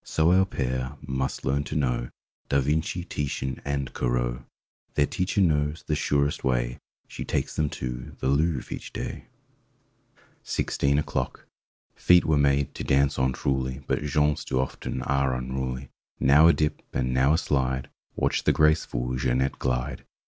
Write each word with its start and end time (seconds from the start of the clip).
So 0.03 0.31
our 0.31 0.45
pair 0.47 0.95
must 1.05 1.45
learn 1.45 1.63
to 1.65 1.75
know 1.75 2.09
Da 2.49 2.59
Vinci, 2.59 3.03
Titian 3.03 3.61
and 3.63 3.93
Corot. 3.93 4.43
Their 4.95 5.05
teacher 5.05 5.41
knows 5.41 5.83
the 5.85 5.93
surest 5.93 6.43
way: 6.43 6.79
She 7.07 7.23
takes 7.23 7.55
them 7.55 7.69
to 7.69 8.15
the 8.19 8.27
Louvre 8.27 8.75
each 8.75 8.93
day. 8.93 9.25
37 9.27 9.27
i 9.27 9.27
FIFTEEN 10.65 10.97
O'CLOCK 11.01 11.45
39 11.93 11.93
SIXTEEN 11.93 11.93
O'CLOCK 11.93 11.95
F 12.07 12.11
eet 12.11 12.25
were 12.25 12.49
made 12.51 12.73
to 12.73 12.83
dance 12.83 13.19
on, 13.19 13.31
truly; 13.33 13.83
But 13.85 14.01
Jean's 14.03 14.43
too 14.43 14.59
often 14.59 15.03
are 15.03 15.35
unruly. 15.35 15.91
Now 16.19 16.47
a 16.47 16.53
dip 16.53 16.81
and 16.91 17.13
now 17.13 17.33
a 17.35 17.37
slide— 17.37 17.91
Watch 18.15 18.45
the 18.45 18.51
graceful 18.51 19.15
Jeanette 19.17 19.59
glide! 19.59 20.03